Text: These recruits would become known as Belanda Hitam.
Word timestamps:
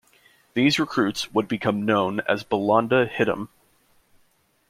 These 0.55 0.79
recruits 0.79 1.31
would 1.31 1.47
become 1.47 1.85
known 1.85 2.21
as 2.21 2.43
Belanda 2.43 3.05
Hitam. 3.05 3.49